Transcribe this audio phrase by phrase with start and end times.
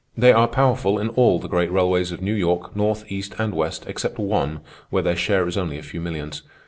[0.17, 3.83] They are powerful in all the great railways of New York, north, east, and west,
[3.85, 6.41] except one, where their share is only a few millions.